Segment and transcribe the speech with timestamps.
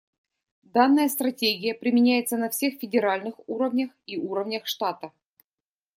[0.63, 5.11] Данная стратегия применяется на всех федеральных уровнях и уровнях штата.